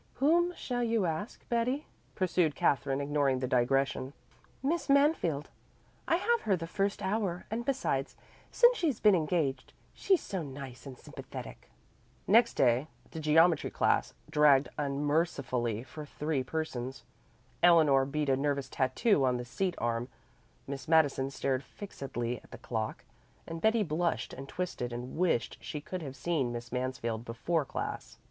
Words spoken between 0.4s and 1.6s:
shall you ask,